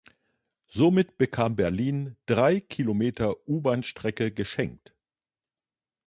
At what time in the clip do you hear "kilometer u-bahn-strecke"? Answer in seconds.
2.59-4.31